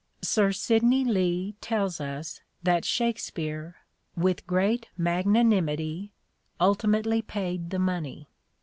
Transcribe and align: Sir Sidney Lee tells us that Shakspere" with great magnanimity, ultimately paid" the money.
Sir 0.23 0.51
Sidney 0.51 1.05
Lee 1.05 1.53
tells 1.61 2.01
us 2.01 2.41
that 2.63 2.85
Shakspere" 2.85 3.75
with 4.25 4.47
great 4.47 4.87
magnanimity, 4.97 6.11
ultimately 6.59 7.21
paid" 7.21 7.69
the 7.69 7.77
money. 7.77 8.27